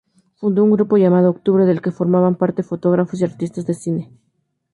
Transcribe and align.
Fundó 0.37 0.63
un 0.63 0.71
grupo 0.71 0.97
llamado 0.97 1.29
"Octubre", 1.29 1.63
del 1.65 1.79
que 1.79 1.91
formaban 1.91 2.33
parte 2.33 2.63
fotógrafos 2.63 3.21
y 3.21 3.23
artistas 3.23 3.67
del 3.67 3.75
cine. 3.75 4.11